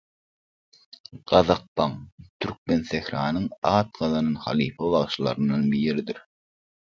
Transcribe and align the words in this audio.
Gazak 1.31 1.61
paň 1.79 1.91
Türkmensähranyň 2.45 3.45
at 3.75 3.89
gazanan 3.99 4.41
halypa 4.45 4.89
bagşylaryndan 4.95 5.69
biridir 5.75 6.25